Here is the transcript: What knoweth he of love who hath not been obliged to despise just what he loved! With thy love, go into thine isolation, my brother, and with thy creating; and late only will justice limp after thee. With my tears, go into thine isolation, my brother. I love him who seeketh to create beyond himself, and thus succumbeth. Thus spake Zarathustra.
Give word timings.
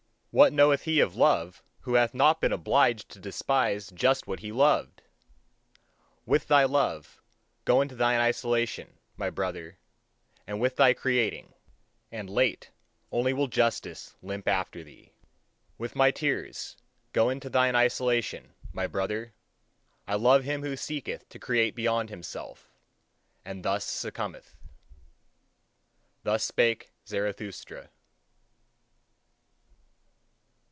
What 0.33 0.53
knoweth 0.53 0.83
he 0.83 1.01
of 1.01 1.17
love 1.17 1.61
who 1.81 1.95
hath 1.95 2.13
not 2.13 2.39
been 2.39 2.53
obliged 2.53 3.09
to 3.09 3.19
despise 3.19 3.91
just 3.91 4.27
what 4.27 4.39
he 4.39 4.53
loved! 4.53 5.01
With 6.25 6.47
thy 6.47 6.63
love, 6.63 7.21
go 7.65 7.81
into 7.81 7.95
thine 7.95 8.21
isolation, 8.21 8.97
my 9.17 9.29
brother, 9.29 9.77
and 10.47 10.61
with 10.61 10.77
thy 10.77 10.93
creating; 10.93 11.53
and 12.13 12.29
late 12.29 12.71
only 13.11 13.33
will 13.33 13.49
justice 13.49 14.15
limp 14.21 14.47
after 14.47 14.85
thee. 14.85 15.11
With 15.77 15.97
my 15.97 16.11
tears, 16.11 16.77
go 17.11 17.27
into 17.29 17.49
thine 17.49 17.75
isolation, 17.75 18.53
my 18.71 18.87
brother. 18.87 19.33
I 20.07 20.15
love 20.15 20.45
him 20.45 20.61
who 20.61 20.77
seeketh 20.77 21.27
to 21.27 21.39
create 21.39 21.75
beyond 21.75 22.09
himself, 22.09 22.71
and 23.43 23.65
thus 23.65 23.83
succumbeth. 23.83 24.55
Thus 26.23 26.45
spake 26.45 26.93
Zarathustra. 27.05 27.89